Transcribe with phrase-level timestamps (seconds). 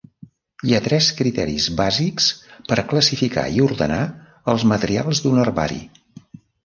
[0.67, 2.29] Hi ha tres criteris bàsics
[2.71, 4.01] per classificar i ordenar
[4.55, 5.79] els materials d'un herbari.